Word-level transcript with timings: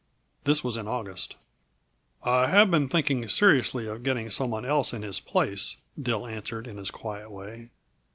This 0.45 0.63
was 0.63 0.77
in 0.77 0.87
August. 0.87 1.35
"I 2.23 2.47
have 2.47 2.71
been 2.71 2.89
thinking 2.89 3.27
seriously 3.29 3.85
of 3.85 4.01
getting 4.01 4.31
some 4.31 4.49
one 4.49 4.65
else 4.65 4.93
in 4.95 5.03
his 5.03 5.19
place," 5.19 5.77
Dill 6.01 6.25
answered, 6.25 6.65
in 6.65 6.77
his 6.77 6.89
quiet 6.89 7.29
way. 7.29 7.69